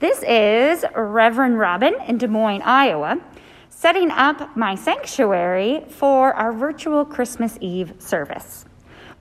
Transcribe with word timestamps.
This 0.00 0.22
is 0.22 0.82
Reverend 0.96 1.58
Robin 1.58 1.94
in 2.08 2.16
Des 2.16 2.26
Moines, 2.26 2.62
Iowa, 2.62 3.20
setting 3.68 4.10
up 4.10 4.56
my 4.56 4.74
sanctuary 4.74 5.84
for 5.90 6.32
our 6.32 6.54
virtual 6.54 7.04
Christmas 7.04 7.58
Eve 7.60 7.92
service. 7.98 8.64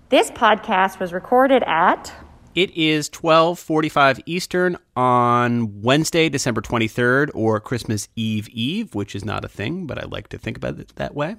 This 0.07 0.31
podcast 0.31 0.97
was 0.97 1.11
recorded 1.11 1.63
at 1.63 2.13
it 2.55 2.71
is 2.77 3.09
12:45 3.09 4.21
Eastern 4.25 4.77
on 4.95 5.81
Wednesday, 5.81 6.29
December 6.29 6.61
23rd 6.61 7.29
or 7.33 7.59
Christmas 7.59 8.07
Eve 8.15 8.47
Eve, 8.47 8.95
which 8.95 9.15
is 9.15 9.25
not 9.25 9.43
a 9.43 9.49
thing, 9.49 9.85
but 9.85 10.01
I 10.01 10.05
like 10.05 10.29
to 10.29 10.37
think 10.37 10.55
about 10.55 10.79
it 10.79 10.93
that 10.95 11.13
way. 11.13 11.35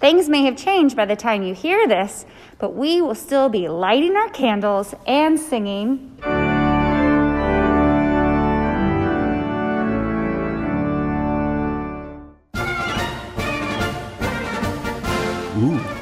Things 0.00 0.28
may 0.28 0.42
have 0.46 0.56
changed 0.56 0.96
by 0.96 1.04
the 1.04 1.14
time 1.14 1.44
you 1.44 1.54
hear 1.54 1.86
this, 1.86 2.26
but 2.58 2.74
we 2.74 3.00
will 3.00 3.14
still 3.14 3.48
be 3.48 3.68
lighting 3.68 4.16
our 4.16 4.30
candles 4.30 4.96
and 5.06 5.38
singing 5.38 6.43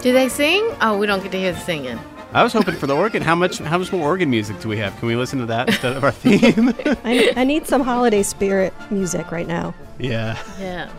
Do 0.02 0.12
they 0.12 0.28
sing? 0.28 0.68
Oh, 0.80 0.98
we 0.98 1.06
don't 1.06 1.22
get 1.22 1.30
to 1.30 1.38
hear 1.38 1.52
the 1.52 1.60
singing. 1.60 1.96
I 2.32 2.42
was 2.42 2.52
hoping 2.52 2.74
for 2.74 2.88
the 2.88 2.96
organ. 2.96 3.22
How 3.22 3.36
much? 3.36 3.58
How 3.58 3.78
much 3.78 3.92
more 3.92 4.02
organ 4.02 4.30
music 4.30 4.58
do 4.58 4.68
we 4.68 4.76
have? 4.78 4.98
Can 4.98 5.06
we 5.06 5.14
listen 5.14 5.38
to 5.38 5.46
that 5.46 5.68
instead 5.68 5.96
of 5.96 6.02
our 6.02 6.10
theme? 6.10 6.70
I, 7.04 7.32
I 7.36 7.44
need 7.44 7.68
some 7.68 7.82
holiday 7.82 8.24
spirit 8.24 8.74
music 8.90 9.30
right 9.30 9.46
now. 9.46 9.74
Yeah. 10.00 10.42
Yeah. 10.58 10.90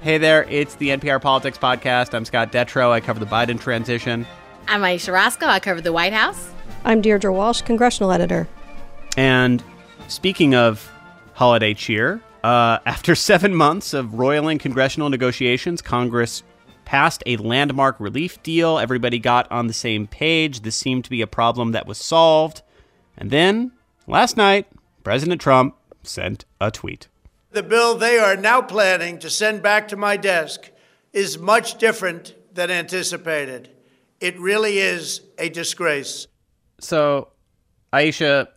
Hey 0.00 0.16
there, 0.16 0.44
it's 0.44 0.76
the 0.76 0.88
NPR 0.88 1.20
Politics 1.20 1.58
Podcast. 1.58 2.14
I'm 2.14 2.24
Scott 2.24 2.50
Detrow. 2.50 2.92
I 2.92 3.00
cover 3.00 3.20
the 3.20 3.26
Biden 3.26 3.60
transition. 3.60 4.24
I'm 4.68 4.82
Ayesha 4.82 5.12
Rascoe. 5.12 5.46
I 5.46 5.60
cover 5.60 5.82
the 5.82 5.92
White 5.92 6.14
House. 6.14 6.50
I'm 6.82 7.02
Deirdre 7.02 7.30
Walsh, 7.34 7.60
congressional 7.60 8.10
editor. 8.10 8.48
And 9.18 9.62
speaking 10.08 10.54
of 10.54 10.90
holiday 11.34 11.74
cheer, 11.74 12.22
uh, 12.42 12.78
after 12.86 13.14
seven 13.16 13.54
months 13.54 13.92
of 13.92 14.14
roiling 14.14 14.56
congressional 14.56 15.10
negotiations, 15.10 15.82
Congress 15.82 16.42
passed 16.86 17.22
a 17.26 17.36
landmark 17.36 18.00
relief 18.00 18.42
deal. 18.42 18.78
Everybody 18.78 19.18
got 19.18 19.50
on 19.52 19.66
the 19.66 19.74
same 19.74 20.06
page. 20.06 20.60
This 20.60 20.76
seemed 20.76 21.04
to 21.04 21.10
be 21.10 21.20
a 21.20 21.26
problem 21.26 21.72
that 21.72 21.86
was 21.86 21.98
solved. 21.98 22.62
And 23.18 23.30
then, 23.30 23.72
last 24.06 24.38
night, 24.38 24.66
President 25.04 25.40
Trump 25.40 25.76
sent 26.02 26.46
a 26.58 26.70
tweet. 26.70 27.08
The 27.50 27.62
bill 27.62 27.96
they 27.96 28.18
are 28.18 28.36
now 28.36 28.62
planning 28.62 29.18
to 29.18 29.28
send 29.28 29.62
back 29.62 29.88
to 29.88 29.96
my 29.96 30.16
desk 30.16 30.70
is 31.12 31.38
much 31.38 31.76
different 31.78 32.34
than 32.54 32.70
anticipated. 32.70 33.70
It 34.20 34.38
really 34.38 34.78
is 34.78 35.20
a 35.38 35.48
disgrace. 35.48 36.26
So, 36.80 37.28
Ayesha, 37.92 38.48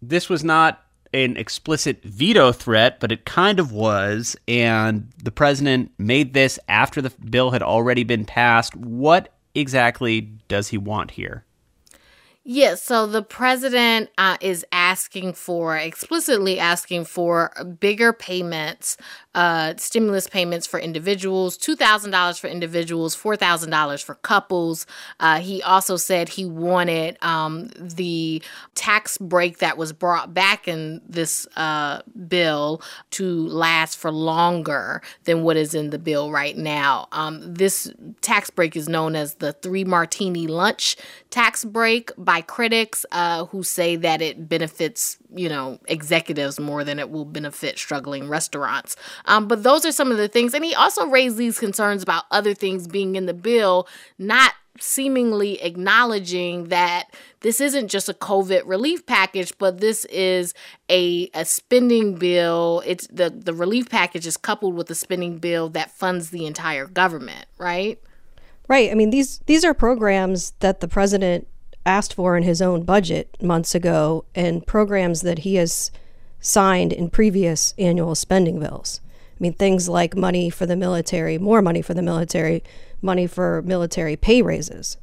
this 0.00 0.28
was 0.28 0.44
not 0.44 0.84
an 1.12 1.36
explicit 1.36 2.02
veto 2.02 2.52
threat, 2.52 3.00
but 3.00 3.12
it 3.12 3.24
kind 3.24 3.58
of 3.58 3.72
was. 3.72 4.36
And 4.46 5.10
the 5.22 5.30
president 5.30 5.92
made 5.98 6.34
this 6.34 6.58
after 6.68 7.00
the 7.00 7.10
bill 7.10 7.50
had 7.50 7.62
already 7.62 8.04
been 8.04 8.24
passed. 8.24 8.76
What 8.76 9.32
exactly 9.54 10.20
does 10.48 10.68
he 10.68 10.78
want 10.78 11.12
here? 11.12 11.44
Yes, 12.50 12.82
so 12.82 13.06
the 13.06 13.20
president 13.20 14.08
uh, 14.16 14.38
is 14.40 14.64
asking 14.72 15.34
for, 15.34 15.76
explicitly 15.76 16.58
asking 16.58 17.04
for 17.04 17.52
bigger 17.78 18.14
payments, 18.14 18.96
uh, 19.34 19.74
stimulus 19.76 20.26
payments 20.28 20.66
for 20.66 20.80
individuals, 20.80 21.58
$2,000 21.58 22.40
for 22.40 22.46
individuals, 22.46 23.14
$4,000 23.14 24.02
for 24.02 24.14
couples. 24.14 24.86
Uh, 25.20 25.40
he 25.40 25.62
also 25.62 25.98
said 25.98 26.30
he 26.30 26.46
wanted 26.46 27.22
um, 27.22 27.68
the 27.78 28.42
tax 28.74 29.18
break 29.18 29.58
that 29.58 29.76
was 29.76 29.92
brought 29.92 30.32
back 30.32 30.66
in 30.66 31.02
this 31.06 31.46
uh, 31.54 32.00
bill 32.28 32.80
to 33.10 33.46
last 33.46 33.98
for 33.98 34.10
longer 34.10 35.02
than 35.24 35.42
what 35.42 35.58
is 35.58 35.74
in 35.74 35.90
the 35.90 35.98
bill 35.98 36.30
right 36.30 36.56
now. 36.56 37.08
Um, 37.12 37.52
this 37.52 37.92
tax 38.22 38.48
break 38.48 38.74
is 38.74 38.88
known 38.88 39.16
as 39.16 39.34
the 39.34 39.52
three 39.52 39.84
martini 39.84 40.46
lunch 40.46 40.96
tax 41.28 41.62
break 41.62 42.10
by 42.16 42.37
by 42.38 42.42
critics 42.42 43.04
uh, 43.10 43.46
who 43.46 43.64
say 43.64 43.96
that 43.96 44.22
it 44.22 44.48
benefits, 44.48 45.18
you 45.34 45.48
know, 45.48 45.78
executives 45.88 46.60
more 46.60 46.84
than 46.84 47.00
it 47.00 47.10
will 47.10 47.24
benefit 47.24 47.76
struggling 47.76 48.28
restaurants. 48.28 48.94
Um, 49.24 49.48
but 49.48 49.64
those 49.64 49.84
are 49.84 49.90
some 49.90 50.12
of 50.12 50.18
the 50.18 50.28
things. 50.28 50.54
And 50.54 50.64
he 50.64 50.72
also 50.72 51.06
raised 51.06 51.36
these 51.36 51.58
concerns 51.58 52.02
about 52.02 52.24
other 52.30 52.54
things 52.54 52.86
being 52.86 53.16
in 53.16 53.26
the 53.26 53.34
bill, 53.34 53.88
not 54.18 54.52
seemingly 54.78 55.60
acknowledging 55.60 56.68
that 56.68 57.06
this 57.40 57.60
isn't 57.60 57.88
just 57.88 58.08
a 58.08 58.14
COVID 58.14 58.62
relief 58.66 59.04
package, 59.04 59.52
but 59.58 59.80
this 59.80 60.04
is 60.04 60.54
a, 60.88 61.28
a 61.34 61.44
spending 61.44 62.14
bill. 62.14 62.84
It's 62.86 63.08
the, 63.08 63.30
the 63.30 63.52
relief 63.52 63.90
package 63.90 64.28
is 64.28 64.36
coupled 64.36 64.74
with 64.74 64.88
a 64.90 64.94
spending 64.94 65.38
bill 65.38 65.70
that 65.70 65.90
funds 65.90 66.30
the 66.30 66.46
entire 66.46 66.86
government, 66.86 67.46
right? 67.58 67.98
Right. 68.68 68.92
I 68.92 68.94
mean, 68.94 69.10
these 69.10 69.38
these 69.46 69.64
are 69.64 69.74
programs 69.74 70.52
that 70.60 70.80
the 70.80 70.88
president 70.88 71.48
asked 71.86 72.14
for 72.14 72.36
in 72.36 72.42
his 72.42 72.60
own 72.60 72.82
budget 72.82 73.36
months 73.42 73.74
ago 73.74 74.24
and 74.34 74.66
programs 74.66 75.22
that 75.22 75.40
he 75.40 75.56
has 75.56 75.90
signed 76.40 76.92
in 76.92 77.10
previous 77.10 77.74
annual 77.78 78.14
spending 78.14 78.60
bills. 78.60 79.00
I 79.32 79.36
mean, 79.40 79.52
things 79.54 79.88
like 79.88 80.16
money 80.16 80.50
for 80.50 80.66
the 80.66 80.76
military, 80.76 81.38
more 81.38 81.62
money 81.62 81.82
for 81.82 81.94
the 81.94 82.02
military, 82.02 82.62
money 83.00 83.26
for 83.26 83.62
military 83.62 84.16
pay 84.16 84.42
raises. 84.42 84.96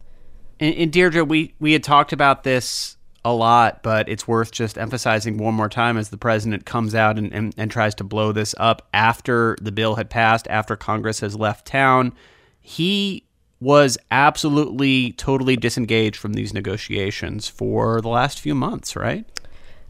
And, 0.59 0.75
and 0.75 0.91
Deirdre, 0.91 1.23
we, 1.23 1.53
we 1.59 1.73
had 1.73 1.83
talked 1.83 2.13
about 2.13 2.43
this 2.43 2.97
a 3.23 3.33
lot, 3.33 3.81
but 3.81 4.07
it's 4.07 4.27
worth 4.27 4.51
just 4.51 4.77
emphasizing 4.77 5.37
one 5.37 5.55
more 5.55 5.69
time 5.69 5.97
as 5.97 6.09
the 6.09 6.17
president 6.17 6.65
comes 6.65 6.93
out 6.93 7.17
and, 7.17 7.33
and, 7.33 7.53
and 7.57 7.71
tries 7.71 7.95
to 7.95 8.03
blow 8.03 8.31
this 8.31 8.53
up 8.57 8.87
after 8.93 9.57
the 9.61 9.71
bill 9.71 9.95
had 9.95 10.09
passed, 10.09 10.47
after 10.49 10.75
Congress 10.75 11.21
has 11.21 11.35
left 11.35 11.65
town. 11.65 12.13
He 12.61 13.24
was 13.59 13.97
absolutely 14.11 15.13
totally 15.13 15.55
disengaged 15.55 16.17
from 16.17 16.33
these 16.33 16.53
negotiations 16.53 17.47
for 17.47 18.01
the 18.01 18.09
last 18.09 18.39
few 18.39 18.53
months, 18.53 18.95
right? 18.95 19.25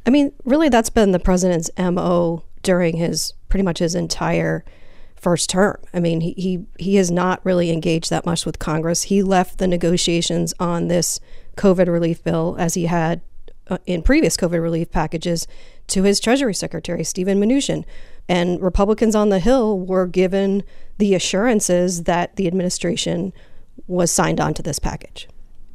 I 0.05 0.11
mean, 0.11 0.31
really, 0.43 0.69
that's 0.69 0.89
been 0.89 1.11
the 1.11 1.19
president's 1.19 1.69
MO 1.77 2.43
during 2.61 2.97
his 2.97 3.33
pretty 3.49 3.63
much 3.63 3.79
his 3.79 3.95
entire 3.95 4.63
first 5.15 5.49
term. 5.49 5.77
I 5.93 5.99
mean, 5.99 6.21
he, 6.21 6.33
he, 6.33 6.65
he 6.77 6.95
has 6.95 7.09
not 7.09 7.43
really 7.43 7.71
engaged 7.71 8.11
that 8.11 8.25
much 8.25 8.45
with 8.45 8.59
Congress. 8.59 9.03
He 9.03 9.23
left 9.23 9.57
the 9.57 9.67
negotiations 9.67 10.53
on 10.59 10.87
this 10.87 11.19
COVID 11.57 11.87
relief 11.87 12.23
bill, 12.23 12.55
as 12.59 12.75
he 12.75 12.85
had 12.85 13.21
uh, 13.67 13.79
in 13.87 14.03
previous 14.03 14.37
COVID 14.37 14.61
relief 14.61 14.91
packages, 14.91 15.47
to 15.87 16.03
his 16.03 16.19
Treasury 16.19 16.53
Secretary, 16.53 17.03
Stephen 17.03 17.39
Mnuchin. 17.39 17.85
And 18.29 18.61
Republicans 18.61 19.15
on 19.15 19.29
the 19.29 19.39
Hill 19.39 19.79
were 19.79 20.05
given 20.05 20.63
the 20.97 21.15
assurances 21.15 22.03
that 22.03 22.35
the 22.35 22.47
administration 22.47 23.33
was 23.87 24.11
signed 24.11 24.39
on 24.39 24.53
to 24.55 24.63
this 24.63 24.79
package. 24.79 25.27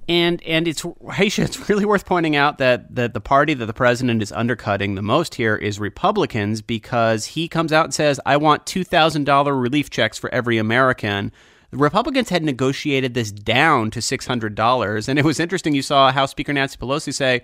And 0.09 0.43
and 0.43 0.66
it's 0.66 0.84
Ayesha, 1.09 1.43
it's 1.44 1.69
really 1.69 1.84
worth 1.84 2.05
pointing 2.05 2.34
out 2.34 2.59
that 2.59 2.94
that 2.94 3.15
the 3.15 3.21
party 3.21 3.55
that 3.55 3.66
the 3.66 3.72
president 3.72 4.22
is 4.22 4.33
undercutting 4.33 4.97
the 4.97 5.03
most 5.03 5.37
here 5.37 5.56
is 5.56 5.78
Republicans 5.78 6.62
because 6.62 7.27
he 7.27 7.49
comes 7.49 7.72
out 7.72 7.84
and 7.84 7.94
says, 7.94 8.19
"I 8.27 8.37
want 8.37 8.66
two 8.66 8.83
thousand 8.83 9.25
dollar 9.25 9.55
relief 9.55 9.89
checks 9.91 10.19
for 10.19 10.33
every 10.34 10.59
American." 10.59 11.33
The 11.71 11.77
Republicans 11.77 12.31
had 12.31 12.43
negotiated 12.43 13.15
this 13.15 13.31
down 13.31 13.93
to 13.93 14.03
six 14.03 14.27
hundred 14.27 14.56
dollars, 14.56 15.09
and 15.09 15.16
it 15.16 15.25
was 15.25 15.39
interesting. 15.39 15.75
You 15.77 15.83
saw 15.83 16.10
House 16.10 16.33
Speaker 16.33 16.53
Nancy 16.53 16.77
Pelosi 16.77 17.15
say, 17.15 17.43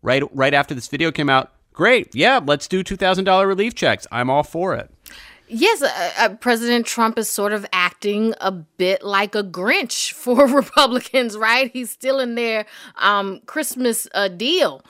right 0.00 0.22
right 0.34 0.54
after 0.54 0.74
this 0.74 0.88
video 0.88 1.12
came 1.12 1.28
out, 1.28 1.52
"Great, 1.74 2.14
yeah, 2.14 2.40
let's 2.42 2.66
do 2.66 2.82
two 2.82 2.96
thousand 2.96 3.26
dollar 3.26 3.46
relief 3.46 3.74
checks. 3.74 4.06
I'm 4.10 4.30
all 4.30 4.42
for 4.42 4.74
it." 4.74 4.90
Yes, 5.48 5.82
uh, 5.82 6.10
uh, 6.18 6.28
President 6.36 6.86
Trump 6.86 7.18
is 7.18 7.28
sort 7.30 7.52
of 7.52 7.64
acting 7.72 8.34
a 8.40 8.50
bit 8.50 9.02
like 9.02 9.34
a 9.34 9.42
Grinch 9.44 10.12
for 10.12 10.46
Republicans, 10.46 11.36
right? 11.36 11.70
He's 11.72 11.90
still 11.90 12.18
in 12.20 12.34
their 12.34 12.66
um, 12.96 13.40
Christmas 13.46 14.08
uh, 14.14 14.28
deal. 14.28 14.82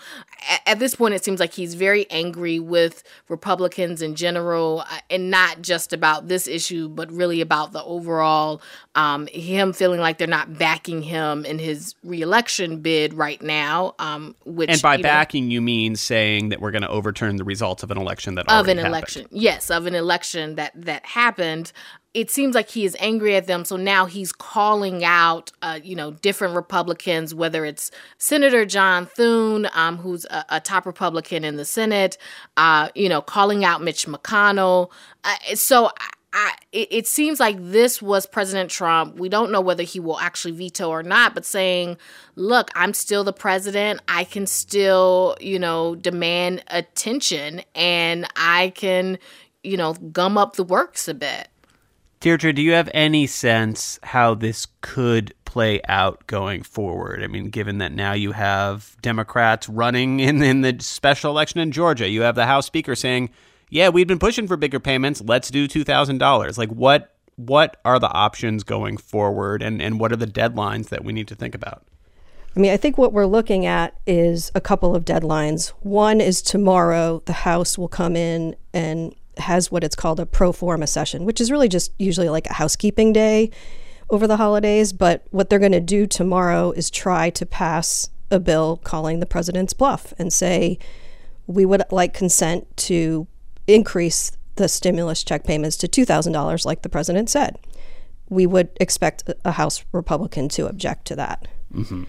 A- 0.50 0.68
at 0.70 0.78
this 0.78 0.94
point, 0.94 1.14
it 1.14 1.24
seems 1.24 1.40
like 1.40 1.52
he's 1.52 1.74
very 1.74 2.10
angry 2.10 2.58
with 2.58 3.02
Republicans 3.28 4.00
in 4.00 4.14
general, 4.14 4.84
uh, 4.90 4.98
and 5.10 5.30
not 5.30 5.60
just 5.62 5.92
about 5.92 6.28
this 6.28 6.46
issue, 6.46 6.88
but 6.88 7.10
really 7.12 7.40
about 7.40 7.72
the 7.72 7.82
overall 7.84 8.62
um, 8.94 9.26
him 9.26 9.72
feeling 9.74 10.00
like 10.00 10.16
they're 10.16 10.26
not 10.26 10.58
backing 10.58 11.02
him 11.02 11.44
in 11.44 11.58
his 11.58 11.94
reelection 12.02 12.80
bid 12.80 13.12
right 13.12 13.42
now. 13.42 13.94
Um, 13.98 14.34
which 14.46 14.70
and 14.70 14.80
by 14.80 14.96
you 14.96 15.02
backing, 15.02 15.48
know, 15.48 15.52
you 15.52 15.60
mean 15.60 15.96
saying 15.96 16.48
that 16.48 16.60
we're 16.60 16.70
going 16.70 16.82
to 16.82 16.88
overturn 16.88 17.36
the 17.36 17.44
results 17.44 17.82
of 17.82 17.90
an 17.90 17.98
election 17.98 18.36
that 18.36 18.48
of 18.48 18.68
an 18.68 18.78
happened. 18.78 18.86
election, 18.94 19.26
yes, 19.30 19.70
of 19.70 19.86
an 19.86 19.94
election 19.94 20.45
that 20.54 20.72
that 20.74 21.04
happened 21.04 21.72
it 22.14 22.30
seems 22.30 22.54
like 22.54 22.70
he 22.70 22.86
is 22.86 22.96
angry 22.98 23.36
at 23.36 23.46
them 23.46 23.64
so 23.64 23.76
now 23.76 24.06
he's 24.06 24.32
calling 24.32 25.04
out 25.04 25.52
uh, 25.62 25.78
you 25.82 25.94
know 25.94 26.12
different 26.12 26.54
republicans 26.54 27.34
whether 27.34 27.64
it's 27.64 27.90
senator 28.18 28.64
john 28.64 29.04
thune 29.04 29.68
um, 29.74 29.98
who's 29.98 30.24
a, 30.26 30.44
a, 30.48 30.60
top 30.60 30.86
republican 30.86 31.44
in 31.44 31.56
the 31.56 31.64
senate 31.64 32.16
uh, 32.56 32.88
you 32.94 33.08
know 33.08 33.20
calling 33.20 33.64
out 33.64 33.82
mitch 33.82 34.06
mcconnell 34.06 34.90
uh, 35.24 35.34
so 35.54 35.90
I, 36.38 36.52
it, 36.70 36.88
it 36.90 37.06
seems 37.06 37.40
like 37.40 37.56
this 37.58 38.02
was 38.02 38.26
President 38.26 38.70
Trump. 38.70 39.18
We 39.18 39.30
don't 39.30 39.50
know 39.50 39.62
whether 39.62 39.82
he 39.82 40.00
will 40.00 40.18
actually 40.20 40.52
veto 40.52 40.90
or 40.90 41.02
not, 41.02 41.34
but 41.34 41.46
saying, 41.46 41.96
look, 42.34 42.70
I'm 42.74 42.92
still 42.92 43.24
the 43.24 43.32
president. 43.32 44.02
I 44.06 44.24
can 44.24 44.46
still, 44.46 45.38
you 45.40 45.58
know, 45.58 45.94
demand 45.94 46.62
attention 46.66 47.62
and 47.74 48.26
I 48.36 48.74
can, 48.76 49.18
you 49.66 49.76
know, 49.76 49.94
gum 49.94 50.38
up 50.38 50.56
the 50.56 50.64
works 50.64 51.08
a 51.08 51.14
bit. 51.14 51.48
Deirdre, 52.20 52.52
do 52.52 52.62
you 52.62 52.72
have 52.72 52.88
any 52.94 53.26
sense 53.26 53.98
how 54.02 54.34
this 54.34 54.66
could 54.80 55.34
play 55.44 55.80
out 55.88 56.26
going 56.26 56.62
forward? 56.62 57.22
I 57.22 57.26
mean, 57.26 57.50
given 57.50 57.78
that 57.78 57.92
now 57.92 58.14
you 58.14 58.32
have 58.32 58.96
Democrats 59.02 59.68
running 59.68 60.20
in, 60.20 60.42
in 60.42 60.62
the 60.62 60.76
special 60.80 61.30
election 61.30 61.60
in 61.60 61.72
Georgia, 61.72 62.08
you 62.08 62.22
have 62.22 62.34
the 62.34 62.46
House 62.46 62.66
Speaker 62.66 62.94
saying, 62.94 63.30
yeah, 63.68 63.90
we've 63.90 64.06
been 64.06 64.18
pushing 64.18 64.46
for 64.46 64.56
bigger 64.56 64.80
payments. 64.80 65.20
Let's 65.20 65.50
do 65.50 65.68
$2,000. 65.68 66.58
Like, 66.58 66.70
what 66.70 67.12
what 67.36 67.78
are 67.84 67.98
the 67.98 68.10
options 68.10 68.64
going 68.64 68.96
forward 68.96 69.62
and, 69.62 69.82
and 69.82 70.00
what 70.00 70.10
are 70.10 70.16
the 70.16 70.26
deadlines 70.26 70.88
that 70.88 71.04
we 71.04 71.12
need 71.12 71.28
to 71.28 71.34
think 71.34 71.54
about? 71.54 71.84
I 72.56 72.60
mean, 72.60 72.72
I 72.72 72.78
think 72.78 72.96
what 72.96 73.12
we're 73.12 73.26
looking 73.26 73.66
at 73.66 73.94
is 74.06 74.50
a 74.54 74.60
couple 74.62 74.96
of 74.96 75.04
deadlines. 75.04 75.68
One 75.80 76.22
is 76.22 76.40
tomorrow, 76.40 77.22
the 77.26 77.34
House 77.34 77.76
will 77.76 77.88
come 77.88 78.16
in 78.16 78.56
and 78.72 79.14
has 79.38 79.70
what 79.70 79.84
it's 79.84 79.96
called 79.96 80.20
a 80.20 80.26
pro 80.26 80.52
forma 80.52 80.86
session, 80.86 81.24
which 81.24 81.40
is 81.40 81.50
really 81.50 81.68
just 81.68 81.92
usually 81.98 82.28
like 82.28 82.46
a 82.46 82.54
housekeeping 82.54 83.12
day 83.12 83.50
over 84.10 84.26
the 84.26 84.36
holidays. 84.36 84.92
But 84.92 85.26
what 85.30 85.50
they're 85.50 85.58
going 85.58 85.72
to 85.72 85.80
do 85.80 86.06
tomorrow 86.06 86.70
is 86.72 86.90
try 86.90 87.30
to 87.30 87.46
pass 87.46 88.08
a 88.30 88.40
bill 88.40 88.78
calling 88.82 89.20
the 89.20 89.26
president's 89.26 89.72
bluff 89.72 90.12
and 90.18 90.32
say, 90.32 90.78
we 91.46 91.64
would 91.64 91.82
like 91.90 92.12
consent 92.12 92.76
to 92.76 93.26
increase 93.66 94.32
the 94.56 94.68
stimulus 94.68 95.22
check 95.22 95.44
payments 95.44 95.76
to 95.76 95.88
$2,000, 95.88 96.64
like 96.64 96.82
the 96.82 96.88
president 96.88 97.30
said. 97.30 97.58
We 98.28 98.46
would 98.46 98.70
expect 98.80 99.30
a 99.44 99.52
House 99.52 99.84
Republican 99.92 100.48
to 100.50 100.66
object 100.66 101.06
to 101.06 101.16
that. 101.16 101.46
Mm-hmm. 101.72 102.04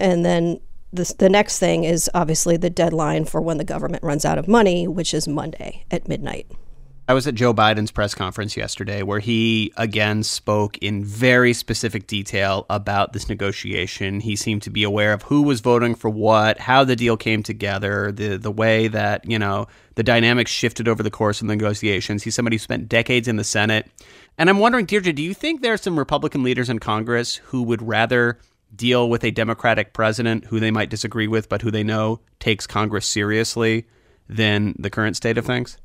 And 0.00 0.24
then 0.24 0.60
the, 0.92 1.14
the 1.18 1.28
next 1.28 1.58
thing 1.58 1.84
is 1.84 2.10
obviously 2.14 2.56
the 2.56 2.70
deadline 2.70 3.24
for 3.24 3.40
when 3.40 3.58
the 3.58 3.64
government 3.64 4.02
runs 4.02 4.24
out 4.24 4.38
of 4.38 4.48
money, 4.48 4.86
which 4.86 5.12
is 5.12 5.28
Monday 5.28 5.84
at 5.90 6.08
midnight. 6.08 6.46
I 7.08 7.14
was 7.14 7.28
at 7.28 7.36
Joe 7.36 7.54
Biden's 7.54 7.92
press 7.92 8.16
conference 8.16 8.56
yesterday 8.56 9.04
where 9.04 9.20
he 9.20 9.72
again 9.76 10.24
spoke 10.24 10.76
in 10.78 11.04
very 11.04 11.52
specific 11.52 12.08
detail 12.08 12.66
about 12.68 13.12
this 13.12 13.28
negotiation. 13.28 14.18
He 14.18 14.34
seemed 14.34 14.62
to 14.62 14.70
be 14.70 14.82
aware 14.82 15.12
of 15.12 15.22
who 15.22 15.42
was 15.42 15.60
voting 15.60 15.94
for 15.94 16.10
what, 16.10 16.58
how 16.58 16.82
the 16.82 16.96
deal 16.96 17.16
came 17.16 17.44
together, 17.44 18.10
the 18.10 18.38
the 18.38 18.50
way 18.50 18.88
that, 18.88 19.24
you 19.24 19.38
know, 19.38 19.68
the 19.94 20.02
dynamics 20.02 20.50
shifted 20.50 20.88
over 20.88 21.04
the 21.04 21.10
course 21.10 21.40
of 21.40 21.46
the 21.46 21.54
negotiations. 21.54 22.24
He's 22.24 22.34
somebody 22.34 22.56
who 22.56 22.60
spent 22.60 22.88
decades 22.88 23.28
in 23.28 23.36
the 23.36 23.44
Senate. 23.44 23.88
And 24.36 24.50
I'm 24.50 24.58
wondering, 24.58 24.86
Deirdre, 24.86 25.12
do 25.12 25.22
you 25.22 25.32
think 25.32 25.62
there 25.62 25.74
are 25.74 25.78
some 25.78 25.96
Republican 25.96 26.42
leaders 26.42 26.68
in 26.68 26.80
Congress 26.80 27.36
who 27.36 27.62
would 27.62 27.82
rather 27.82 28.40
deal 28.74 29.08
with 29.08 29.24
a 29.24 29.30
Democratic 29.30 29.92
president 29.92 30.46
who 30.46 30.60
they 30.60 30.70
might 30.70 30.90
disagree 30.90 31.28
with, 31.28 31.48
but 31.48 31.62
who 31.62 31.70
they 31.70 31.84
know 31.84 32.20
takes 32.38 32.66
Congress 32.66 33.06
seriously 33.06 33.86
than 34.28 34.74
the 34.78 34.90
current 34.90 35.16
state 35.16 35.38
of 35.38 35.46
things? 35.46 35.78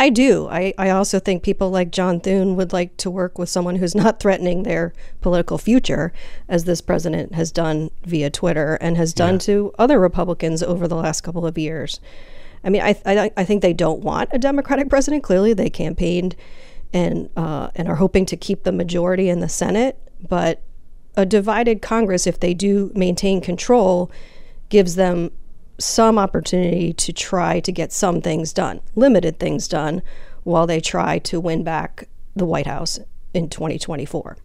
I 0.00 0.10
do. 0.10 0.46
I, 0.48 0.74
I 0.78 0.90
also 0.90 1.18
think 1.18 1.42
people 1.42 1.70
like 1.70 1.90
John 1.90 2.20
Thune 2.20 2.54
would 2.54 2.72
like 2.72 2.96
to 2.98 3.10
work 3.10 3.36
with 3.36 3.48
someone 3.48 3.76
who's 3.76 3.96
not 3.96 4.20
threatening 4.20 4.62
their 4.62 4.92
political 5.20 5.58
future, 5.58 6.12
as 6.48 6.64
this 6.64 6.80
president 6.80 7.34
has 7.34 7.50
done 7.50 7.90
via 8.04 8.30
Twitter 8.30 8.74
and 8.80 8.96
has 8.96 9.12
done 9.12 9.34
yeah. 9.34 9.38
to 9.40 9.72
other 9.78 9.98
Republicans 9.98 10.62
over 10.62 10.86
the 10.86 10.94
last 10.94 11.22
couple 11.22 11.44
of 11.44 11.58
years. 11.58 11.98
I 12.62 12.70
mean, 12.70 12.82
I, 12.82 12.96
I, 13.04 13.30
I 13.36 13.44
think 13.44 13.62
they 13.62 13.72
don't 13.72 14.02
want 14.02 14.30
a 14.32 14.38
Democratic 14.38 14.88
president. 14.88 15.24
Clearly, 15.24 15.52
they 15.52 15.70
campaigned 15.70 16.36
and 16.92 17.28
uh, 17.36 17.70
and 17.74 17.88
are 17.88 17.96
hoping 17.96 18.24
to 18.26 18.36
keep 18.36 18.62
the 18.62 18.72
majority 18.72 19.28
in 19.28 19.40
the 19.40 19.48
Senate. 19.48 19.98
But 20.28 20.62
a 21.18 21.26
divided 21.26 21.82
Congress, 21.82 22.28
if 22.28 22.38
they 22.38 22.54
do 22.54 22.92
maintain 22.94 23.40
control, 23.40 24.08
gives 24.68 24.94
them 24.94 25.32
some 25.76 26.16
opportunity 26.16 26.92
to 26.92 27.12
try 27.12 27.58
to 27.58 27.72
get 27.72 27.92
some 27.92 28.20
things 28.20 28.52
done, 28.52 28.80
limited 28.94 29.40
things 29.40 29.66
done, 29.66 30.00
while 30.44 30.64
they 30.64 30.80
try 30.80 31.18
to 31.18 31.40
win 31.40 31.64
back 31.64 32.08
the 32.36 32.46
White 32.46 32.68
House 32.68 33.00
in 33.34 33.48
2024. 33.48 34.36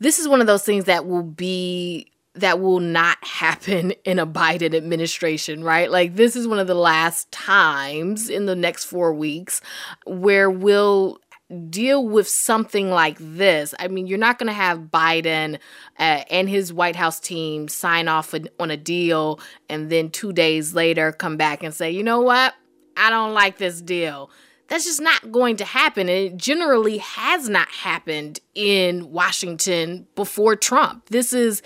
This 0.00 0.18
is 0.18 0.28
one 0.28 0.42
of 0.42 0.46
those 0.46 0.64
things 0.64 0.84
that 0.84 1.06
will 1.06 1.22
be 1.22 2.08
that 2.34 2.60
will 2.60 2.80
not 2.80 3.16
happen 3.24 3.92
in 4.04 4.18
a 4.18 4.26
Biden 4.26 4.74
administration, 4.74 5.64
right? 5.64 5.90
Like 5.90 6.16
this 6.16 6.36
is 6.36 6.46
one 6.46 6.58
of 6.58 6.66
the 6.66 6.74
last 6.74 7.32
times 7.32 8.28
in 8.28 8.44
the 8.44 8.54
next 8.54 8.84
4 8.84 9.14
weeks 9.14 9.62
where 10.04 10.50
we'll 10.50 11.21
deal 11.70 12.06
with 12.06 12.28
something 12.28 12.90
like 12.90 13.16
this. 13.20 13.74
I 13.78 13.88
mean, 13.88 14.06
you're 14.06 14.18
not 14.18 14.38
going 14.38 14.48
to 14.48 14.52
have 14.52 14.90
Biden 14.90 15.58
uh, 15.98 16.22
and 16.30 16.48
his 16.48 16.72
White 16.72 16.96
House 16.96 17.20
team 17.20 17.68
sign 17.68 18.08
off 18.08 18.34
on 18.58 18.70
a 18.70 18.76
deal 18.76 19.40
and 19.68 19.90
then 19.90 20.10
two 20.10 20.32
days 20.32 20.74
later 20.74 21.12
come 21.12 21.36
back 21.36 21.62
and 21.62 21.74
say, 21.74 21.90
you 21.90 22.02
know 22.02 22.20
what? 22.20 22.54
I 22.96 23.10
don't 23.10 23.34
like 23.34 23.58
this 23.58 23.80
deal. 23.80 24.30
That's 24.68 24.84
just 24.84 25.00
not 25.00 25.30
going 25.30 25.56
to 25.56 25.64
happen. 25.64 26.08
And 26.08 26.32
it 26.32 26.36
generally 26.36 26.98
has 26.98 27.48
not 27.48 27.68
happened 27.68 28.40
in 28.54 29.10
Washington 29.10 30.06
before 30.14 30.56
Trump. 30.56 31.08
This 31.10 31.32
is 31.32 31.62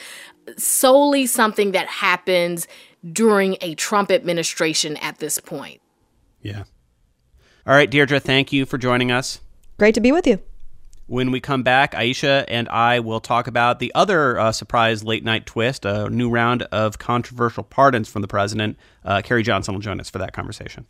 solely 0.56 1.26
something 1.26 1.72
that 1.72 1.86
happens 1.86 2.66
during 3.12 3.56
a 3.60 3.74
Trump 3.74 4.10
administration 4.10 4.96
at 4.96 5.18
this 5.18 5.38
point. 5.38 5.80
Yeah. 6.40 6.64
All 7.66 7.74
right, 7.74 7.90
Deirdre, 7.90 8.20
thank 8.20 8.52
you 8.52 8.64
for 8.66 8.78
joining 8.78 9.10
us. 9.10 9.40
Great 9.78 9.94
to 9.94 10.00
be 10.00 10.10
with 10.12 10.26
you. 10.26 10.40
When 11.06 11.30
we 11.30 11.40
come 11.40 11.62
back, 11.62 11.94
Ayesha 11.94 12.46
and 12.48 12.68
I 12.68 12.98
will 12.98 13.20
talk 13.20 13.46
about 13.46 13.78
the 13.78 13.92
other 13.94 14.38
uh, 14.38 14.50
surprise 14.50 15.04
late 15.04 15.22
night 15.22 15.46
twist, 15.46 15.84
a 15.84 16.08
new 16.10 16.30
round 16.30 16.62
of 16.72 16.98
controversial 16.98 17.62
pardons 17.62 18.08
from 18.08 18.22
the 18.22 18.28
president. 18.28 18.78
Uh, 19.04 19.22
Carrie 19.22 19.42
Johnson 19.42 19.74
will 19.74 19.82
join 19.82 20.00
us 20.00 20.10
for 20.10 20.18
that 20.18 20.32
conversation. 20.32 20.86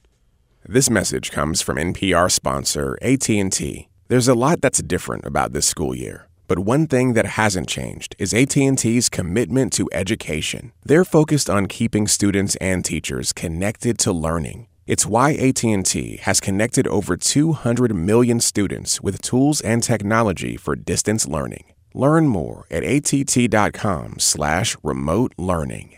This 0.64 0.88
message 0.88 1.30
comes 1.32 1.60
from 1.60 1.76
NPR 1.76 2.30
sponsor 2.30 2.96
AT&T. 3.02 3.88
There's 4.08 4.28
a 4.28 4.34
lot 4.34 4.60
that's 4.62 4.80
different 4.82 5.26
about 5.26 5.52
this 5.52 5.66
school 5.66 5.94
year. 5.94 6.28
But 6.48 6.60
one 6.60 6.86
thing 6.86 7.14
that 7.14 7.26
hasn't 7.26 7.68
changed 7.68 8.14
is 8.18 8.32
AT&T's 8.32 9.08
commitment 9.08 9.72
to 9.74 9.88
education. 9.92 10.72
They're 10.84 11.04
focused 11.04 11.50
on 11.50 11.66
keeping 11.66 12.06
students 12.06 12.54
and 12.56 12.84
teachers 12.84 13.32
connected 13.32 13.98
to 13.98 14.12
learning. 14.12 14.68
It's 14.86 15.04
why 15.04 15.32
AT&T 15.32 16.18
has 16.22 16.38
connected 16.38 16.86
over 16.86 17.16
200 17.16 17.92
million 17.92 18.38
students 18.38 19.00
with 19.00 19.20
tools 19.20 19.60
and 19.60 19.82
technology 19.82 20.56
for 20.56 20.76
distance 20.76 21.26
learning. 21.26 21.64
Learn 21.92 22.28
more 22.28 22.66
at 22.70 22.84
att.com/slash 22.84 24.76
remote 24.84 25.34
learning. 25.36 25.96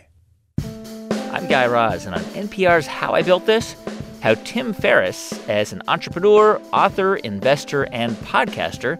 I'm 1.31 1.47
Guy 1.47 1.67
Raz, 1.67 2.07
and 2.07 2.15
on 2.15 2.21
NPR's 2.21 2.87
How 2.87 3.13
I 3.13 3.21
Built 3.21 3.45
This, 3.45 3.75
how 4.21 4.33
Tim 4.33 4.73
Ferriss, 4.73 5.33
as 5.47 5.71
an 5.71 5.83
entrepreneur, 5.87 6.59
author, 6.73 7.17
investor, 7.17 7.83
and 7.91 8.15
podcaster, 8.17 8.99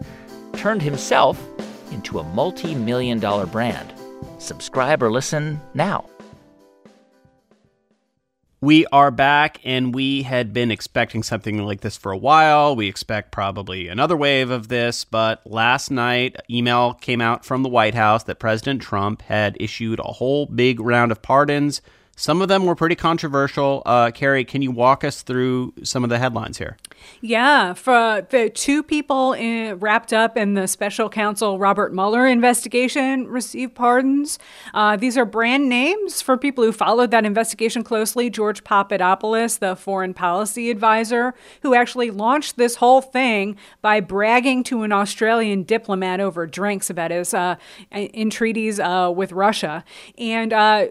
turned 0.52 0.82
himself 0.82 1.42
into 1.90 2.20
a 2.20 2.22
multi-million 2.22 3.18
dollar 3.18 3.46
brand. 3.46 3.92
Subscribe 4.38 5.02
or 5.02 5.10
listen 5.10 5.60
now. 5.74 6.09
We 8.62 8.84
are 8.92 9.10
back, 9.10 9.58
and 9.64 9.94
we 9.94 10.20
had 10.20 10.52
been 10.52 10.70
expecting 10.70 11.22
something 11.22 11.64
like 11.64 11.80
this 11.80 11.96
for 11.96 12.12
a 12.12 12.18
while. 12.18 12.76
We 12.76 12.88
expect 12.88 13.32
probably 13.32 13.88
another 13.88 14.18
wave 14.18 14.50
of 14.50 14.68
this, 14.68 15.02
but 15.06 15.40
last 15.46 15.90
night, 15.90 16.36
email 16.50 16.92
came 16.92 17.22
out 17.22 17.42
from 17.42 17.62
the 17.62 17.70
White 17.70 17.94
House 17.94 18.24
that 18.24 18.38
President 18.38 18.82
Trump 18.82 19.22
had 19.22 19.56
issued 19.58 19.98
a 19.98 20.12
whole 20.12 20.44
big 20.44 20.78
round 20.78 21.10
of 21.10 21.22
pardons 21.22 21.80
some 22.16 22.42
of 22.42 22.48
them 22.48 22.66
were 22.66 22.74
pretty 22.74 22.96
controversial. 22.96 23.82
Uh, 23.86 24.10
Carrie, 24.10 24.44
can 24.44 24.60
you 24.60 24.70
walk 24.70 25.04
us 25.04 25.22
through 25.22 25.72
some 25.82 26.04
of 26.04 26.10
the 26.10 26.18
headlines 26.18 26.58
here? 26.58 26.76
Yeah, 27.22 27.72
for 27.72 28.26
the 28.28 28.50
two 28.50 28.82
people 28.82 29.32
in, 29.32 29.78
wrapped 29.78 30.12
up 30.12 30.36
in 30.36 30.54
the 30.54 30.68
special 30.68 31.08
counsel 31.08 31.58
Robert 31.58 31.94
Mueller 31.94 32.26
investigation 32.26 33.26
received 33.26 33.74
pardons. 33.74 34.38
Uh, 34.74 34.96
these 34.96 35.16
are 35.16 35.24
brand 35.24 35.68
names 35.68 36.20
for 36.20 36.36
people 36.36 36.62
who 36.62 36.72
followed 36.72 37.10
that 37.10 37.24
investigation 37.24 37.82
closely. 37.82 38.30
George 38.30 38.64
Papadopoulos, 38.64 39.58
the 39.58 39.76
foreign 39.76 40.14
policy 40.14 40.70
advisor, 40.70 41.34
who 41.62 41.74
actually 41.74 42.10
launched 42.10 42.56
this 42.56 42.76
whole 42.76 43.00
thing 43.00 43.56
by 43.80 44.00
bragging 44.00 44.62
to 44.64 44.82
an 44.82 44.92
Australian 44.92 45.62
diplomat 45.62 46.20
over 46.20 46.46
drinks 46.46 46.90
about 46.90 47.10
his 47.10 47.32
uh, 47.32 47.56
entreaties 47.92 48.78
uh, 48.78 49.12
with 49.14 49.32
Russia. 49.32 49.84
And 50.18 50.52
uh, 50.52 50.88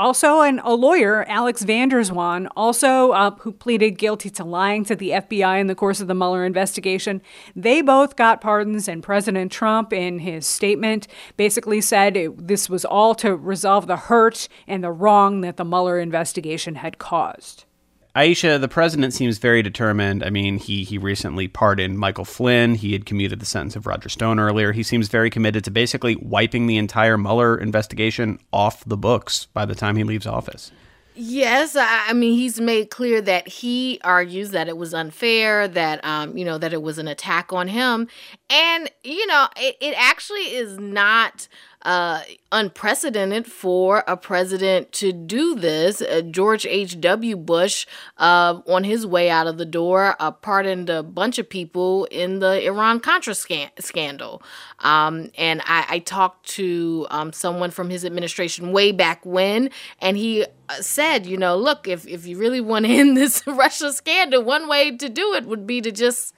also, 0.00 0.40
an, 0.40 0.60
a 0.64 0.72
lawyer, 0.72 1.24
Alex 1.28 1.62
van 1.62 1.90
der 1.90 2.00
Zwaan, 2.00 2.48
also 2.56 3.12
uh, 3.12 3.32
who 3.32 3.52
pleaded 3.52 3.98
guilty 3.98 4.30
to 4.30 4.44
lying 4.44 4.82
to 4.86 4.96
the 4.96 5.10
FBI 5.10 5.60
in 5.60 5.66
the 5.66 5.74
course 5.74 6.00
of 6.00 6.08
the 6.08 6.14
Mueller 6.14 6.44
investigation. 6.44 7.20
They 7.54 7.82
both 7.82 8.16
got 8.16 8.40
pardons, 8.40 8.88
and 8.88 9.02
President 9.02 9.52
Trump, 9.52 9.92
in 9.92 10.20
his 10.20 10.46
statement, 10.46 11.06
basically 11.36 11.82
said 11.82 12.16
it, 12.16 12.48
this 12.48 12.70
was 12.70 12.86
all 12.86 13.14
to 13.16 13.36
resolve 13.36 13.86
the 13.86 13.96
hurt 13.96 14.48
and 14.66 14.82
the 14.82 14.90
wrong 14.90 15.42
that 15.42 15.58
the 15.58 15.64
Mueller 15.66 16.00
investigation 16.00 16.76
had 16.76 16.96
caused. 16.96 17.66
Ayesha, 18.14 18.58
the 18.58 18.68
president 18.68 19.14
seems 19.14 19.38
very 19.38 19.62
determined. 19.62 20.24
I 20.24 20.30
mean, 20.30 20.58
he 20.58 20.82
he 20.82 20.98
recently 20.98 21.46
pardoned 21.46 21.98
Michael 21.98 22.24
Flynn. 22.24 22.74
He 22.74 22.92
had 22.92 23.06
commuted 23.06 23.38
the 23.38 23.46
sentence 23.46 23.76
of 23.76 23.86
Roger 23.86 24.08
Stone 24.08 24.40
earlier. 24.40 24.72
He 24.72 24.82
seems 24.82 25.08
very 25.08 25.30
committed 25.30 25.64
to 25.64 25.70
basically 25.70 26.16
wiping 26.16 26.66
the 26.66 26.76
entire 26.76 27.16
Mueller 27.16 27.56
investigation 27.56 28.40
off 28.52 28.84
the 28.84 28.96
books 28.96 29.46
by 29.46 29.64
the 29.64 29.74
time 29.76 29.96
he 29.96 30.04
leaves 30.04 30.26
office. 30.26 30.72
Yes, 31.14 31.76
I 31.78 32.12
mean 32.12 32.38
he's 32.38 32.60
made 32.60 32.90
clear 32.90 33.20
that 33.20 33.46
he 33.46 34.00
argues 34.02 34.52
that 34.52 34.68
it 34.68 34.76
was 34.76 34.94
unfair, 34.94 35.68
that 35.68 36.04
um, 36.04 36.36
you 36.36 36.44
know 36.44 36.56
that 36.56 36.72
it 36.72 36.82
was 36.82 36.98
an 36.98 37.08
attack 37.08 37.52
on 37.52 37.68
him, 37.68 38.08
and 38.48 38.90
you 39.04 39.26
know 39.26 39.48
it, 39.56 39.76
it 39.80 39.94
actually 39.98 40.54
is 40.54 40.78
not 40.78 41.46
uh, 41.82 42.22
unprecedented 42.52 43.46
for 43.46 44.04
a 44.06 44.16
president 44.16 44.92
to 44.92 45.12
do 45.12 45.54
this. 45.54 46.02
Uh, 46.02 46.20
George 46.22 46.66
H.W. 46.66 47.36
Bush, 47.36 47.86
uh, 48.18 48.60
on 48.66 48.84
his 48.84 49.06
way 49.06 49.30
out 49.30 49.46
of 49.46 49.56
the 49.56 49.64
door, 49.64 50.16
uh, 50.20 50.30
pardoned 50.30 50.90
a 50.90 51.02
bunch 51.02 51.38
of 51.38 51.48
people 51.48 52.04
in 52.06 52.40
the 52.40 52.64
Iran 52.64 53.00
Contra 53.00 53.34
scan- 53.34 53.70
scandal. 53.78 54.42
Um, 54.80 55.30
and 55.38 55.62
I, 55.64 55.86
I, 55.88 55.98
talked 56.00 56.48
to 56.50 57.06
um, 57.10 57.32
someone 57.32 57.70
from 57.70 57.90
his 57.90 58.04
administration 58.04 58.72
way 58.72 58.92
back 58.92 59.24
when, 59.24 59.70
and 60.00 60.16
he 60.16 60.44
uh, 60.68 60.80
said, 60.80 61.26
you 61.26 61.36
know, 61.36 61.56
look, 61.56 61.86
if, 61.86 62.06
if 62.06 62.26
you 62.26 62.38
really 62.38 62.60
want 62.60 62.86
to 62.86 62.92
end 62.98 63.16
this 63.16 63.42
Russia 63.46 63.92
scandal, 63.92 64.42
one 64.42 64.68
way 64.68 64.96
to 64.96 65.08
do 65.08 65.34
it 65.34 65.46
would 65.46 65.66
be 65.66 65.80
to 65.80 65.92
just 65.92 66.34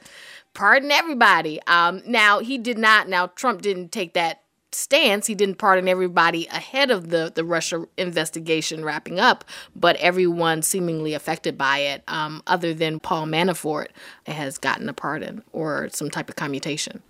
pardon 0.55 0.91
everybody. 0.91 1.61
Um, 1.67 2.03
now, 2.07 2.41
he 2.41 2.59
did 2.59 2.79
not, 2.79 3.09
now, 3.09 3.29
Trump 3.29 3.63
didn't 3.63 3.91
take 3.91 4.15
that 4.15 4.42
stance. 4.75 5.27
He 5.27 5.35
didn't 5.35 5.57
pardon 5.57 5.89
everybody 5.89 6.47
ahead 6.47 6.91
of 6.91 7.11
the, 7.11 7.33
the 7.35 7.45
Russia 7.45 7.87
investigation 7.97 8.85
wrapping 8.85 9.21
up, 9.21 9.45
but 9.75 9.97
everyone 9.97 10.63
seemingly 10.63 11.15
affected 11.15 11.57
by 11.59 11.79
it, 11.79 12.03
um, 12.09 12.43
other 12.47 12.75
than 12.75 13.01
Paul 13.01 13.27
Manafort, 13.27 13.89
has 14.27 14.59
gotten 14.59 14.89
a 14.89 14.93
pardon 14.93 15.43
or 15.53 15.89
some 15.93 16.11
type 16.11 16.29
of 16.29 16.37
commutation. 16.37 17.03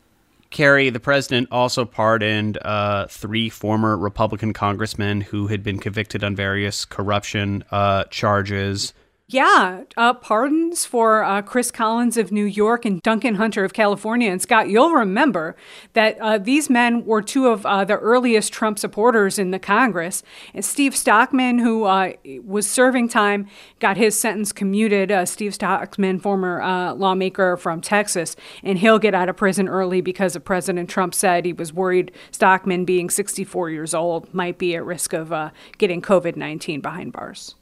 Carrie, 0.50 0.90
the 0.90 1.00
president 1.00 1.48
also 1.50 1.84
pardoned 1.84 2.58
uh, 2.58 3.06
three 3.06 3.48
former 3.48 3.96
Republican 3.96 4.52
congressmen 4.52 5.22
who 5.22 5.46
had 5.46 5.62
been 5.62 5.78
convicted 5.78 6.22
on 6.22 6.36
various 6.36 6.84
corruption 6.84 7.64
uh, 7.70 8.04
charges. 8.10 8.92
Yeah, 9.32 9.84
uh, 9.96 10.12
pardons 10.12 10.84
for 10.84 11.24
uh, 11.24 11.40
Chris 11.40 11.70
Collins 11.70 12.18
of 12.18 12.30
New 12.30 12.44
York 12.44 12.84
and 12.84 13.00
Duncan 13.00 13.36
Hunter 13.36 13.64
of 13.64 13.72
California. 13.72 14.30
And 14.30 14.42
Scott, 14.42 14.68
you'll 14.68 14.92
remember 14.92 15.56
that 15.94 16.18
uh, 16.20 16.36
these 16.36 16.68
men 16.68 17.06
were 17.06 17.22
two 17.22 17.46
of 17.46 17.64
uh, 17.64 17.86
the 17.86 17.96
earliest 17.96 18.52
Trump 18.52 18.78
supporters 18.78 19.38
in 19.38 19.50
the 19.50 19.58
Congress. 19.58 20.22
And 20.52 20.62
Steve 20.62 20.94
Stockman, 20.94 21.60
who 21.60 21.84
uh, 21.84 22.12
was 22.44 22.68
serving 22.68 23.08
time, 23.08 23.48
got 23.80 23.96
his 23.96 24.20
sentence 24.20 24.52
commuted. 24.52 25.10
Uh, 25.10 25.24
Steve 25.24 25.54
Stockman, 25.54 26.20
former 26.20 26.92
lawmaker 26.94 27.56
from 27.56 27.80
Texas, 27.80 28.36
and 28.62 28.80
he'll 28.80 28.98
get 28.98 29.14
out 29.14 29.30
of 29.30 29.36
prison 29.38 29.66
early 29.66 30.02
because 30.02 30.36
of 30.36 30.44
President 30.44 30.90
Trump 30.90 31.14
said 31.14 31.46
he 31.46 31.54
was 31.54 31.72
worried 31.72 32.12
Stockman, 32.32 32.84
being 32.84 33.08
64 33.08 33.70
years 33.70 33.94
old, 33.94 34.34
might 34.34 34.58
be 34.58 34.76
at 34.76 34.84
risk 34.84 35.14
of 35.14 35.32
getting 35.78 36.02
COVID 36.02 36.36
19 36.36 36.82
behind 36.82 37.14
bars. 37.14 37.54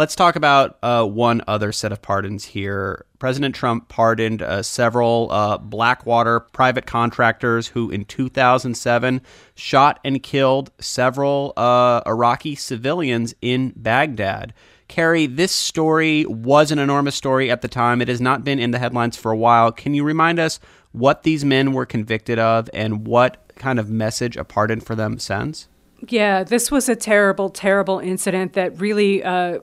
Let's 0.00 0.14
talk 0.14 0.34
about 0.34 0.78
uh, 0.82 1.04
one 1.04 1.42
other 1.46 1.72
set 1.72 1.92
of 1.92 2.00
pardons 2.00 2.46
here. 2.46 3.04
President 3.18 3.54
Trump 3.54 3.90
pardoned 3.90 4.40
uh, 4.40 4.62
several 4.62 5.30
uh, 5.30 5.58
Blackwater 5.58 6.40
private 6.40 6.86
contractors 6.86 7.66
who, 7.66 7.90
in 7.90 8.06
2007, 8.06 9.20
shot 9.56 10.00
and 10.02 10.22
killed 10.22 10.70
several 10.80 11.52
uh, 11.54 12.00
Iraqi 12.06 12.54
civilians 12.54 13.34
in 13.42 13.74
Baghdad. 13.76 14.54
Carrie, 14.88 15.26
this 15.26 15.52
story 15.52 16.24
was 16.24 16.70
an 16.70 16.78
enormous 16.78 17.14
story 17.14 17.50
at 17.50 17.60
the 17.60 17.68
time. 17.68 18.00
It 18.00 18.08
has 18.08 18.22
not 18.22 18.42
been 18.42 18.58
in 18.58 18.70
the 18.70 18.78
headlines 18.78 19.18
for 19.18 19.30
a 19.30 19.36
while. 19.36 19.70
Can 19.70 19.92
you 19.92 20.02
remind 20.02 20.38
us 20.38 20.60
what 20.92 21.24
these 21.24 21.44
men 21.44 21.74
were 21.74 21.84
convicted 21.84 22.38
of 22.38 22.70
and 22.72 23.06
what 23.06 23.52
kind 23.56 23.78
of 23.78 23.90
message 23.90 24.38
a 24.38 24.44
pardon 24.44 24.80
for 24.80 24.94
them 24.94 25.18
sends? 25.18 25.68
Yeah, 26.08 26.42
this 26.42 26.70
was 26.70 26.88
a 26.88 26.96
terrible, 26.96 27.50
terrible 27.50 27.98
incident 27.98 28.54
that 28.54 28.80
really 28.80 29.22
uh, 29.22 29.58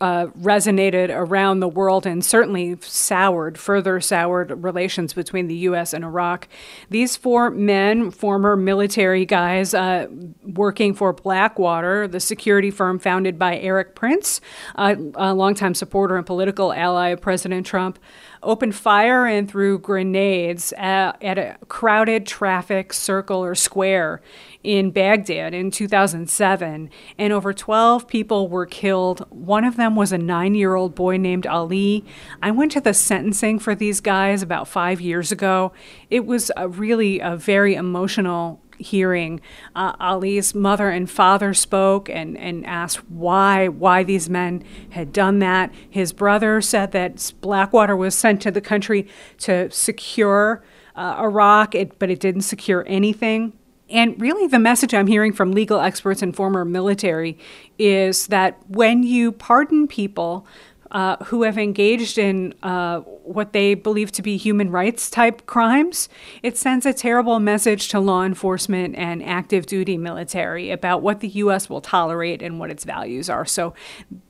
uh, 0.00 0.26
resonated 0.40 1.10
around 1.10 1.60
the 1.60 1.68
world 1.68 2.06
and 2.06 2.24
certainly 2.24 2.76
soured, 2.80 3.58
further 3.58 4.00
soured 4.00 4.62
relations 4.62 5.12
between 5.12 5.46
the 5.48 5.54
U.S. 5.56 5.92
and 5.92 6.04
Iraq. 6.04 6.48
These 6.90 7.16
four 7.16 7.50
men, 7.50 8.10
former 8.10 8.56
military 8.56 9.24
guys 9.24 9.74
uh, 9.74 10.08
working 10.44 10.94
for 10.94 11.12
Blackwater, 11.12 12.08
the 12.08 12.20
security 12.20 12.70
firm 12.70 12.98
founded 12.98 13.38
by 13.38 13.58
Erik 13.58 13.94
Prince, 13.94 14.40
uh, 14.76 14.94
a 15.14 15.34
longtime 15.34 15.74
supporter 15.74 16.16
and 16.16 16.26
political 16.26 16.72
ally 16.72 17.08
of 17.08 17.20
President 17.20 17.66
Trump, 17.66 17.98
opened 18.42 18.74
fire 18.74 19.26
and 19.26 19.50
threw 19.50 19.78
grenades 19.78 20.72
at, 20.76 21.22
at 21.22 21.38
a 21.38 21.56
crowded 21.68 22.26
traffic 22.26 22.92
circle 22.92 23.44
or 23.44 23.54
square 23.54 24.20
in 24.62 24.90
Baghdad 24.90 25.54
in 25.54 25.70
2007, 25.70 26.90
and 27.16 27.32
over 27.32 27.52
12 27.52 28.06
people 28.08 28.48
were 28.48 28.66
killed. 28.66 29.20
One 29.30 29.64
of 29.64 29.76
them 29.76 29.96
was 29.96 30.12
a 30.12 30.18
nine 30.18 30.54
year 30.54 30.74
old 30.74 30.94
boy 30.94 31.16
named 31.16 31.46
Ali. 31.46 32.04
I 32.42 32.50
went 32.50 32.72
to 32.72 32.80
the 32.80 32.94
sentencing 32.94 33.58
for 33.58 33.74
these 33.74 34.00
guys 34.00 34.42
about 34.42 34.68
five 34.68 35.00
years 35.00 35.32
ago. 35.32 35.72
It 36.10 36.26
was 36.26 36.50
a 36.56 36.68
really 36.68 37.20
a 37.20 37.36
very 37.36 37.74
emotional 37.74 38.60
hearing. 38.78 39.40
Uh, 39.74 39.94
Ali's 40.00 40.54
mother 40.54 40.88
and 40.88 41.10
father 41.10 41.52
spoke 41.54 42.08
and, 42.08 42.36
and 42.38 42.64
asked 42.66 43.08
why 43.10 43.68
why 43.68 44.02
these 44.02 44.28
men 44.30 44.64
had 44.90 45.12
done 45.12 45.38
that. 45.40 45.72
His 45.88 46.12
brother 46.12 46.60
said 46.60 46.92
that 46.92 47.32
Blackwater 47.40 47.96
was 47.96 48.14
sent 48.14 48.42
to 48.42 48.50
the 48.50 48.60
country 48.60 49.06
to 49.38 49.70
secure 49.70 50.62
uh, 50.96 51.16
Iraq, 51.18 51.74
it, 51.74 51.98
but 51.98 52.10
it 52.10 52.20
didn't 52.20 52.42
secure 52.42 52.84
anything. 52.88 53.52
And 53.90 54.20
really, 54.20 54.46
the 54.46 54.58
message 54.58 54.92
I'm 54.92 55.06
hearing 55.06 55.32
from 55.32 55.52
legal 55.52 55.80
experts 55.80 56.20
and 56.20 56.36
former 56.36 56.64
military 56.64 57.38
is 57.78 58.26
that 58.26 58.58
when 58.68 59.02
you 59.02 59.32
pardon 59.32 59.88
people 59.88 60.46
uh, 60.90 61.16
who 61.24 61.42
have 61.42 61.58
engaged 61.58 62.18
in 62.18 62.54
uh, 62.62 63.00
what 63.00 63.52
they 63.52 63.74
believe 63.74 64.10
to 64.12 64.22
be 64.22 64.36
human 64.36 64.70
rights 64.70 65.10
type 65.10 65.46
crimes, 65.46 66.08
it 66.42 66.56
sends 66.56 66.86
a 66.86 66.92
terrible 66.92 67.40
message 67.40 67.88
to 67.88 68.00
law 68.00 68.24
enforcement 68.24 68.94
and 68.96 69.22
active 69.22 69.66
duty 69.66 69.96
military 69.96 70.70
about 70.70 71.02
what 71.02 71.20
the 71.20 71.28
U.S. 71.28 71.68
will 71.68 71.80
tolerate 71.80 72.42
and 72.42 72.58
what 72.58 72.70
its 72.70 72.84
values 72.84 73.28
are. 73.28 73.44
So, 73.44 73.74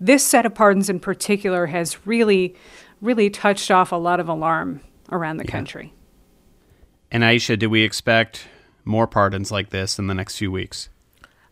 this 0.01 0.25
set 0.25 0.47
of 0.47 0.55
pardons 0.55 0.91
in 0.91 1.01
particular 1.01 1.67
has 1.67 2.07
really, 2.07 2.55
really 3.01 3.31
touched 3.31 3.71
off 3.71 3.93
a 3.93 3.97
lot 3.97 4.21
of 4.21 4.29
alarm 4.29 4.81
around 5.11 5.37
the 5.37 5.45
yeah. 5.45 5.51
country. 5.51 5.95
And 7.11 7.25
Ayesha, 7.25 7.57
do 7.57 7.71
we 7.71 7.83
expect 7.83 8.47
more 8.85 9.07
pardons 9.07 9.51
like 9.51 9.71
this 9.71 9.99
in 9.99 10.07
the 10.07 10.15
next 10.15 10.37
few 10.37 10.53
weeks? 10.53 10.89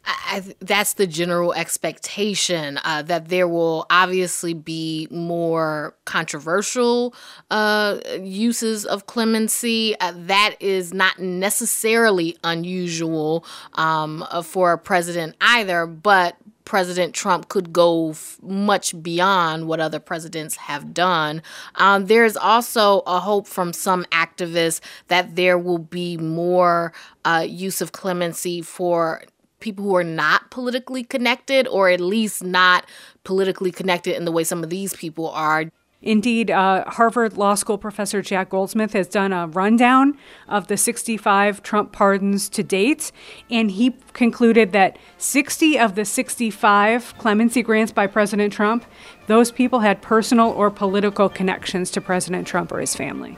I, 0.06 0.42
that's 0.60 0.94
the 0.94 1.06
general 1.06 1.52
expectation 1.52 2.78
uh, 2.84 3.02
that 3.02 3.28
there 3.28 3.48
will 3.48 3.86
obviously 3.90 4.54
be 4.54 5.08
more 5.10 5.96
controversial 6.04 7.14
uh, 7.50 7.98
uses 8.20 8.84
of 8.84 9.06
clemency. 9.06 9.98
Uh, 10.00 10.12
that 10.16 10.56
is 10.60 10.94
not 10.94 11.18
necessarily 11.18 12.36
unusual 12.44 13.44
um, 13.74 14.24
uh, 14.30 14.42
for 14.42 14.72
a 14.72 14.78
president 14.78 15.34
either, 15.40 15.86
but 15.86 16.36
President 16.66 17.14
Trump 17.14 17.48
could 17.48 17.72
go 17.72 18.10
f- 18.10 18.38
much 18.42 19.00
beyond 19.00 19.68
what 19.68 19.80
other 19.80 20.00
presidents 20.00 20.56
have 20.56 20.92
done. 20.92 21.40
Um, 21.76 22.06
there's 22.06 22.36
also 22.36 23.02
a 23.06 23.20
hope 23.20 23.46
from 23.46 23.72
some 23.72 24.04
activists 24.06 24.80
that 25.06 25.36
there 25.36 25.56
will 25.56 25.78
be 25.78 26.16
more 26.16 26.92
uh, 27.24 27.46
use 27.48 27.80
of 27.80 27.92
clemency 27.92 28.60
for 28.62 29.22
people 29.66 29.84
who 29.84 29.96
are 29.96 30.04
not 30.04 30.48
politically 30.52 31.02
connected, 31.02 31.66
or 31.66 31.90
at 31.90 32.00
least 32.00 32.44
not 32.44 32.86
politically 33.24 33.72
connected 33.72 34.14
in 34.16 34.24
the 34.24 34.30
way 34.30 34.44
some 34.44 34.62
of 34.62 34.70
these 34.70 34.94
people 34.94 35.28
are. 35.30 35.64
Indeed, 36.02 36.52
uh, 36.52 36.88
Harvard 36.88 37.36
Law 37.36 37.56
School 37.56 37.76
professor 37.76 38.22
Jack 38.22 38.50
Goldsmith 38.50 38.92
has 38.92 39.08
done 39.08 39.32
a 39.32 39.48
rundown 39.48 40.16
of 40.46 40.68
the 40.68 40.76
65 40.76 41.64
Trump 41.64 41.90
pardons 41.90 42.48
to 42.50 42.62
date, 42.62 43.10
and 43.50 43.72
he 43.72 43.96
concluded 44.12 44.70
that 44.70 44.98
60 45.18 45.76
of 45.80 45.96
the 45.96 46.04
65 46.04 47.18
clemency 47.18 47.60
grants 47.60 47.90
by 47.90 48.06
President 48.06 48.52
Trump, 48.52 48.84
those 49.26 49.50
people 49.50 49.80
had 49.80 50.00
personal 50.00 50.50
or 50.50 50.70
political 50.70 51.28
connections 51.28 51.90
to 51.90 52.00
President 52.00 52.46
Trump 52.46 52.70
or 52.70 52.78
his 52.78 52.94
family. 52.94 53.36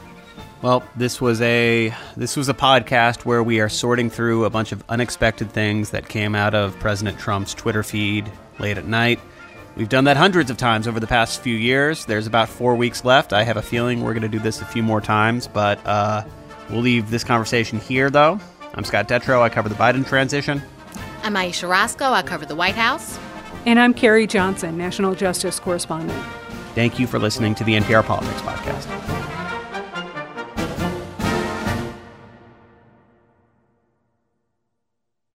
Well, 0.61 0.83
this 0.97 1.21
was 1.21 1.41
a 1.41 1.95
this 2.17 2.37
was 2.37 2.49
a 2.49 2.55
podcast 2.55 3.25
where 3.25 3.43
we 3.43 3.61
are 3.61 3.69
sorting 3.69 4.11
through 4.11 4.45
a 4.45 4.51
bunch 4.51 4.73
of 4.73 4.83
unexpected 4.89 5.53
things 5.53 5.91
that 5.91 6.09
came 6.09 6.35
out 6.35 6.55
of 6.55 6.77
President 6.81 7.19
Trump's 7.19 7.55
Twitter 7.55 7.85
feed 7.85 8.31
late 8.59 8.77
at 8.77 8.85
night. 8.87 9.21
We've 9.77 9.89
done 9.89 10.05
that 10.05 10.17
hundreds 10.17 10.51
of 10.51 10.57
times 10.57 10.89
over 10.89 10.99
the 10.99 11.07
past 11.07 11.41
few 11.41 11.55
years. 11.55 12.05
There's 12.07 12.27
about 12.27 12.49
four 12.49 12.75
weeks 12.75 13.05
left. 13.05 13.33
I 13.33 13.45
have 13.45 13.57
a 13.57 13.63
feeling 13.63 14.03
we're 14.03 14.15
going 14.15 14.23
to 14.23 14.29
do 14.29 14.41
this 14.41 14.61
a 14.61 14.65
few 14.65 14.83
more 14.83 15.01
times, 15.01 15.47
but 15.47 15.79
uh, 15.87 16.25
we'll 16.69 16.81
leave 16.81 17.11
this 17.11 17.23
conversation 17.23 17.79
here, 17.79 18.11
though. 18.11 18.41
I'm 18.75 18.83
Scott 18.83 19.07
Detrow. 19.07 19.41
I 19.41 19.49
cover 19.49 19.69
the 19.69 19.77
Biden 19.77 20.05
transition. 20.05 20.61
I'm 21.23 21.37
Ayesha 21.37 21.69
Rascoe. 21.69 22.11
I 22.11 22.23
cover 22.23 22.45
the 22.45 22.57
White 22.57 22.75
House. 22.75 23.17
And 23.67 23.79
I'm 23.79 23.95
Carrie 23.95 24.27
Johnson, 24.27 24.77
National 24.77 25.15
Justice 25.15 25.61
Correspondent. 25.61 26.21
Thank 26.75 26.99
you 26.99 27.07
for 27.07 27.21
listening 27.21 27.55
to 27.57 27.65
the 27.65 27.75
NPR 27.75 28.05
Politics 28.05 28.41
Podcast. 28.41 29.18